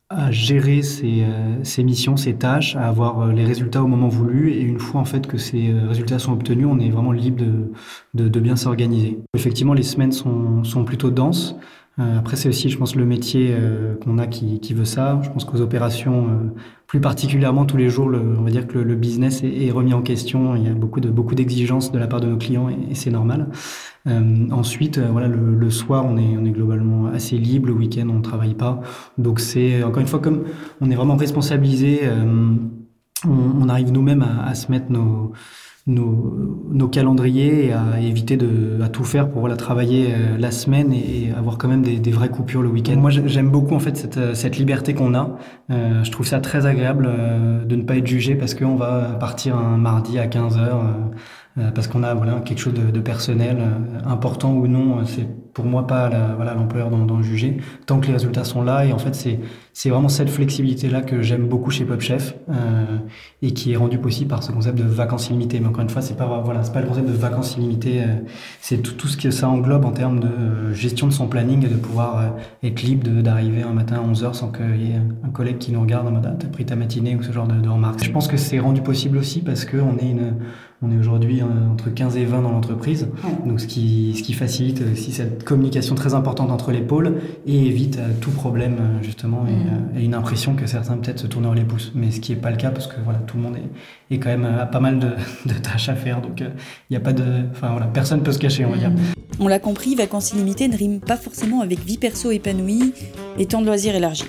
[0.09, 4.07] à gérer ses, euh, ses missions, ses tâches, à avoir euh, les résultats au moment
[4.07, 4.51] voulu.
[4.53, 7.73] Et une fois en fait que ces résultats sont obtenus, on est vraiment libre de,
[8.13, 9.19] de, de bien s'organiser.
[9.35, 11.57] Effectivement, les semaines sont, sont plutôt denses.
[11.99, 15.19] Euh, après, c'est aussi, je pense, le métier euh, qu'on a qui, qui veut ça.
[15.23, 16.31] Je pense qu'aux opérations, euh,
[16.85, 19.71] plus particulièrement tous les jours, le, on va dire que le, le business est, est
[19.71, 20.55] remis en question.
[20.55, 22.95] Il y a beaucoup de beaucoup d'exigences de la part de nos clients et, et
[22.95, 23.49] c'est normal.
[24.07, 27.67] Euh, ensuite, euh, voilà, le, le soir, on est, on est globalement assez libre.
[27.67, 28.79] Le week-end, on travaille pas.
[29.17, 30.43] Donc c'est encore une fois comme
[30.81, 32.01] on est vraiment responsabilisé.
[32.03, 32.53] euh,
[33.25, 33.29] on,
[33.63, 35.33] on arrive nous-mêmes à, à se mettre nos
[35.87, 36.35] nos,
[36.69, 40.91] nos calendriers et à éviter de à tout faire pour voilà travailler euh, la semaine
[40.93, 42.97] et, et avoir quand même des, des vraies coupures le week-end.
[42.97, 45.37] Moi j'ai- j'aime beaucoup en fait cette, euh, cette liberté qu'on a.
[45.71, 49.15] Euh, je trouve ça très agréable euh, de ne pas être jugé parce qu'on va
[49.19, 51.15] partir un mardi à 15 heures euh,
[51.73, 54.99] parce qu'on a voilà quelque chose de, de personnel euh, important ou non.
[54.99, 58.61] euh, C'est pour moi pas la- voilà l'employeur d'en juger tant que les résultats sont
[58.61, 59.39] là et en fait c'est
[59.73, 62.53] c'est vraiment cette flexibilité là que j'aime beaucoup chez Pop Chef euh,
[63.41, 65.59] et qui est rendue possible par ce concept de vacances illimitées.
[65.59, 68.01] Mais encore une fois, c'est pas voilà, c'est pas le concept de vacances illimitées.
[68.01, 68.05] euh,
[68.59, 71.63] c'est tout, tout ce que ça englobe en termes de euh, gestion de son planning
[71.65, 72.27] et de pouvoir euh,
[72.67, 75.81] être libre d'arriver un matin à 11h sans qu'il y ait un collègue qui nous
[75.81, 78.03] regarde en mode ah, t'as pris ta matinée ou ce genre de, de remarques.
[78.03, 80.33] Je pense que c'est rendu possible aussi parce qu'on est une
[80.83, 83.07] on est aujourd'hui euh, entre 15 et 20 dans l'entreprise,
[83.45, 87.15] donc ce qui, ce qui facilite aussi cette communication très importante entre les pôles
[87.47, 91.19] et évite euh, tout problème euh, justement et, euh, et une impression que certains peut-être
[91.19, 93.37] se tournent les pouces, mais ce qui n'est pas le cas parce que voilà tout
[93.37, 95.07] le monde est, est quand même euh, a pas mal de,
[95.45, 96.49] de tâches à faire, donc euh,
[96.89, 98.91] il n'y a pas de, enfin voilà personne peut se cacher on va dire.
[99.39, 102.93] On l'a compris, vacances illimitées ne rime pas forcément avec vie perso épanouie
[103.39, 104.25] et temps de loisirs élargi.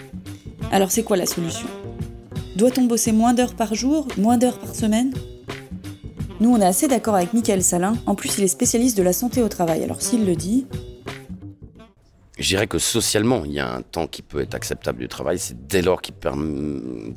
[0.72, 1.66] Alors c'est quoi la solution?
[2.56, 5.12] Doit-on bosser moins d'heures par jour, moins d'heures par semaine?
[6.40, 7.94] Nous, on est assez d'accord avec Michael Salin.
[8.06, 9.82] En plus, il est spécialiste de la santé au travail.
[9.82, 10.66] Alors s'il le dit,
[12.38, 15.40] Je dirais que socialement, il y a un temps qui peut être acceptable du travail,
[15.40, 16.14] c'est dès lors qu'il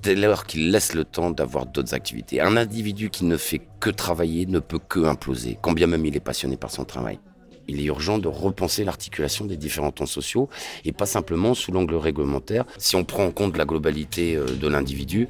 [0.02, 2.42] dès lors qu'il laisse le temps d'avoir d'autres activités.
[2.42, 6.16] Un individu qui ne fait que travailler ne peut que imploser, quand bien même il
[6.16, 7.20] est passionné par son travail.
[7.68, 10.50] Il est urgent de repenser l'articulation des différents temps sociaux
[10.84, 12.66] et pas simplement sous l'angle réglementaire.
[12.80, 15.30] Si on prend en compte la globalité euh, de l'individu,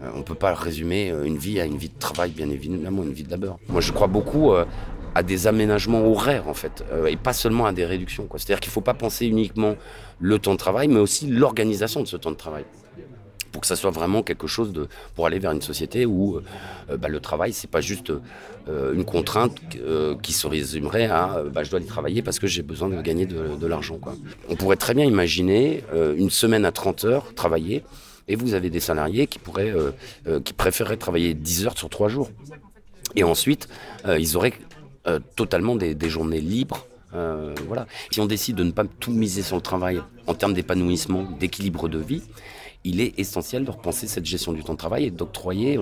[0.00, 3.02] on ne peut pas résumer euh, une vie à une vie de travail, bien évidemment,
[3.02, 3.58] une vie de labeur.
[3.68, 4.64] Moi, je crois beaucoup euh,
[5.14, 8.28] à des aménagements horaires, en fait, et pas seulement à des réductions.
[8.32, 9.76] C'est-à-dire qu'il ne faut pas penser uniquement
[10.18, 12.64] le temps de travail, mais aussi l'organisation de ce temps de travail
[13.52, 16.40] pour que ça soit vraiment quelque chose de pour aller vers une société où
[16.88, 18.12] bah, le travail c'est pas juste
[18.66, 19.54] une contrainte
[20.20, 23.26] qui se résumerait à bah, je dois aller travailler parce que j'ai besoin de gagner
[23.26, 24.00] de, l'argent.
[24.48, 27.84] On pourrait très bien imaginer une semaine à 30 heures travailler
[28.28, 29.90] et vous avez des salariés qui, pourraient, euh,
[30.26, 32.30] euh, qui préféreraient travailler 10 heures sur 3 jours.
[33.16, 33.68] Et ensuite,
[34.06, 34.54] euh, ils auraient
[35.36, 36.86] totalement des, journées libres.
[37.12, 37.86] voilà.
[38.10, 41.90] Si on décide de ne pas tout miser sur le travail en termes d'épanouissement, d'équilibre
[41.90, 42.22] de vie,
[42.84, 45.78] il est essentiel de repenser cette gestion du temps de travail et d'octroyer,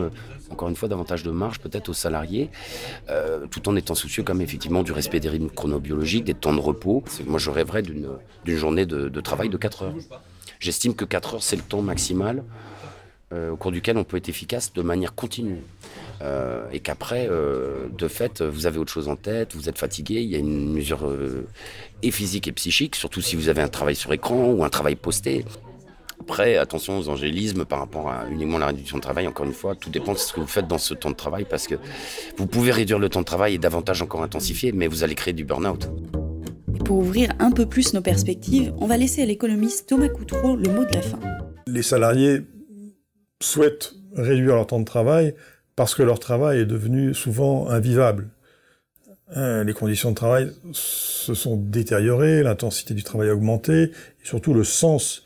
[0.50, 2.50] encore une fois, davantage de marge peut-être aux salariés,
[3.52, 7.04] tout en étant soucieux comme effectivement du respect des rythmes chronobiologiques, des temps de repos.
[7.24, 9.94] Moi, je rêverais d'une journée de, de, travail de 4 heures.
[10.62, 12.44] J'estime que 4 heures, c'est le temps maximal
[13.32, 15.58] euh, au cours duquel on peut être efficace de manière continue.
[16.22, 20.20] Euh, et qu'après, euh, de fait, vous avez autre chose en tête, vous êtes fatigué,
[20.20, 21.12] il y a une mesure
[22.04, 24.94] et physique et psychique, surtout si vous avez un travail sur écran ou un travail
[24.94, 25.44] posté.
[26.20, 29.26] Après, attention aux angélismes par rapport à uniquement la réduction de travail.
[29.26, 31.44] Encore une fois, tout dépend de ce que vous faites dans ce temps de travail
[31.44, 31.74] parce que
[32.36, 35.34] vous pouvez réduire le temps de travail et davantage encore intensifier, mais vous allez créer
[35.34, 35.88] du burn-out.
[36.84, 40.68] Pour ouvrir un peu plus nos perspectives, on va laisser à l'économiste Thomas Coutreau le
[40.70, 41.18] mot de la fin.
[41.66, 42.42] Les salariés
[43.40, 45.34] souhaitent réduire leur temps de travail
[45.76, 48.28] parce que leur travail est devenu souvent invivable.
[49.34, 53.90] Hein, les conditions de travail se sont détériorées, l'intensité du travail a augmenté, et
[54.24, 55.24] surtout le sens.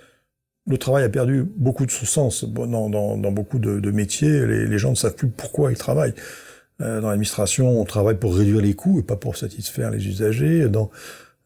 [0.69, 2.45] Le travail a perdu beaucoup de son sens.
[2.45, 6.15] Dans, beaucoup de, métiers, les, gens ne savent plus pourquoi ils travaillent.
[6.83, 10.63] Euh, dans l'administration, on travaille pour réduire les coûts et pas pour satisfaire les usagers.
[10.63, 10.69] Euh,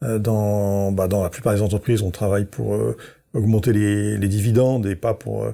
[0.02, 2.96] dans, bah, dans la plupart des entreprises, on travaille pour euh,
[3.34, 5.52] augmenter les, les, dividendes et pas pour euh,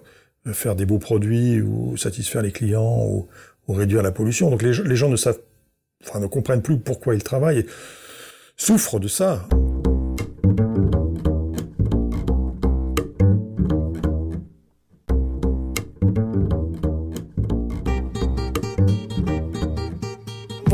[0.53, 3.27] faire des beaux produits ou satisfaire les clients ou,
[3.69, 4.51] ou réduire la pollution.
[4.51, 5.41] Donc les, les, gens ne savent,
[6.07, 7.67] enfin, ne comprennent plus pourquoi ils travaillent et
[8.57, 9.47] souffrent de ça.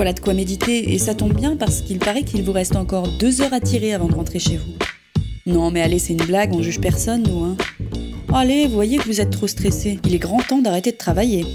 [0.03, 3.07] Voilà de quoi méditer, et ça tombe bien parce qu'il paraît qu'il vous reste encore
[3.07, 4.73] deux heures à tirer avant de rentrer chez vous.
[5.47, 7.57] Non mais allez, c'est une blague, on juge personne, nous, hein.
[8.35, 10.01] Allez, voyez que vous êtes trop stressé.
[10.05, 11.47] Il est grand temps d'arrêter de travailler.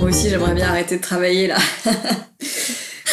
[0.00, 1.58] Moi aussi, j'aimerais bien arrêter de travailler là.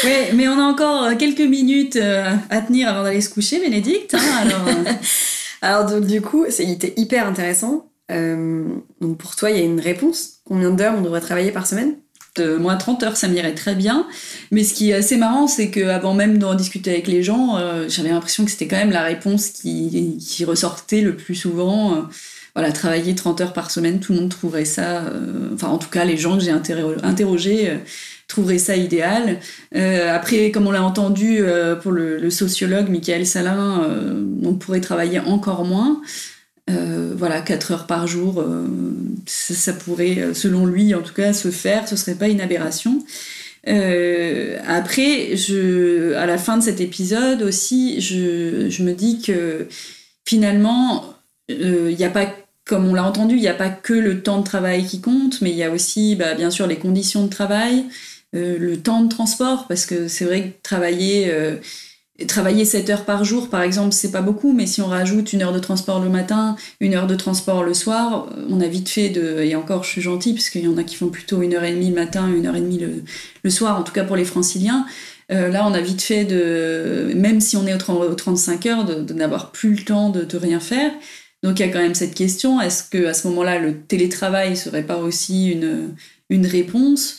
[0.05, 4.13] oui, mais on a encore quelques minutes euh, à tenir avant d'aller se coucher, Bénédicte.
[4.13, 4.95] Hein, alors,
[5.65, 5.67] euh.
[5.67, 7.89] Alors du coup, c'était hyper intéressant.
[8.11, 8.65] Euh,
[9.01, 10.39] donc pour toi, il y a une réponse.
[10.45, 11.95] Combien d'heures on devrait travailler par semaine?
[12.35, 14.07] De moins 30 heures, ça m'irait très bien.
[14.51, 17.87] Mais ce qui est assez marrant, c'est qu'avant même d'en discuter avec les gens, euh,
[17.87, 21.95] j'avais l'impression que c'était quand même la réponse qui, ressortait le plus souvent.
[21.95, 22.01] Euh,
[22.53, 25.03] voilà, travailler 30 heures par semaine, tout le monde trouverait ça,
[25.53, 27.77] enfin en tout cas les gens que j'ai interrogés
[28.35, 29.39] trouverait ça idéal.
[29.75, 34.81] Euh, après, comme on l'a entendu euh, pour le, sociologue Michael Salin, euh, on pourrait
[34.81, 36.01] travailler encore moins.
[36.67, 38.43] voilà, 4 heures par jour,
[39.25, 43.05] ça, pourrait, selon lui en tout cas, se faire, ce serait pas une aberration.
[43.65, 49.67] après, je, à la fin de cet épisode aussi, je, je me dis que
[50.25, 51.05] finalement,
[51.47, 52.25] il n'y a pas
[52.65, 55.41] comme on l'a entendu, il n'y a pas que le temps de travail qui compte,
[55.41, 57.85] mais il y a aussi, bah, bien sûr, les conditions de travail,
[58.35, 61.55] euh, le temps de transport, parce que c'est vrai que travailler, euh,
[62.27, 65.41] travailler 7 heures par jour, par exemple, c'est pas beaucoup, mais si on rajoute une
[65.41, 69.09] heure de transport le matin, une heure de transport le soir, on a vite fait
[69.09, 69.41] de.
[69.41, 71.63] Et encore, je suis gentille, parce qu'il y en a qui font plutôt une heure
[71.63, 72.79] et demie le matin, une heure et demie
[73.43, 74.85] le, soir, en tout cas pour les franciliens.
[75.31, 79.13] Euh, là, on a vite fait de, même si on est aux 35 heures, de,
[79.13, 80.91] n'avoir plus le temps de, de, rien faire.
[81.43, 84.57] Donc il y a quand même cette question est-ce que à ce moment-là, le télétravail
[84.57, 85.95] serait pas aussi une,
[86.29, 87.17] une réponse?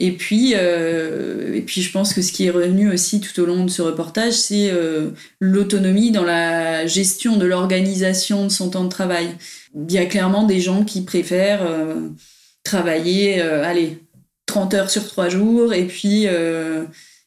[0.00, 3.46] Et puis, euh, et puis, je pense que ce qui est revenu aussi tout au
[3.46, 8.84] long de ce reportage, c'est euh, l'autonomie dans la gestion de l'organisation de son temps
[8.84, 9.28] de travail.
[9.74, 12.10] Il y a clairement des gens qui préfèrent euh,
[12.62, 13.98] travailler, allez,
[14.46, 16.26] 30 heures sur 3 jours, et puis,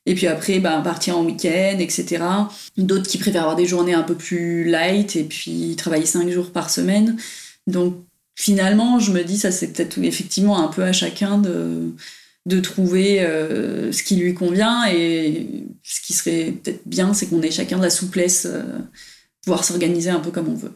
[0.05, 2.23] et puis après, ben, partir en week-end, etc.
[2.77, 6.51] D'autres qui préfèrent avoir des journées un peu plus light, et puis travailler 5 jours
[6.51, 7.17] par semaine.
[7.67, 7.97] Donc,
[8.35, 11.93] finalement, je me dis, ça c'est peut-être effectivement un peu à chacun de
[12.45, 17.41] de trouver euh, ce qui lui convient et ce qui serait peut-être bien, c'est qu'on
[17.41, 18.63] ait chacun de la souplesse, euh,
[19.43, 20.73] pouvoir s'organiser un peu comme on veut.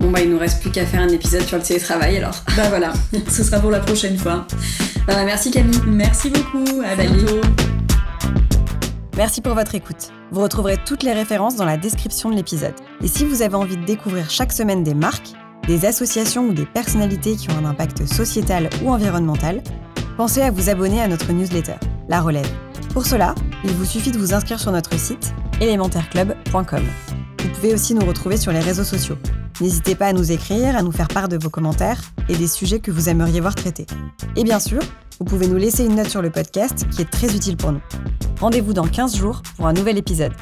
[0.00, 2.42] Bon bah il nous reste plus qu'à faire un épisode sur le télétravail alors.
[2.56, 2.92] Bah voilà,
[3.28, 4.46] ce sera pour la prochaine fois.
[5.06, 5.80] Bah, merci Camille.
[5.86, 7.40] Merci beaucoup, à bientôt.
[9.16, 10.12] Merci pour votre écoute.
[10.30, 12.74] Vous retrouverez toutes les références dans la description de l'épisode.
[13.02, 15.32] Et si vous avez envie de découvrir chaque semaine des marques,
[15.66, 19.62] des associations ou des personnalités qui ont un impact sociétal ou environnemental,
[20.16, 21.74] pensez à vous abonner à notre newsletter,
[22.08, 22.50] La Relève.
[22.92, 26.82] Pour cela, il vous suffit de vous inscrire sur notre site élémentaireclub.com.
[27.42, 29.16] Vous pouvez aussi nous retrouver sur les réseaux sociaux.
[29.60, 32.80] N'hésitez pas à nous écrire, à nous faire part de vos commentaires et des sujets
[32.80, 33.86] que vous aimeriez voir traités.
[34.36, 34.80] Et bien sûr,
[35.18, 37.80] vous pouvez nous laisser une note sur le podcast qui est très utile pour nous.
[38.40, 40.32] Rendez-vous dans 15 jours pour un nouvel épisode.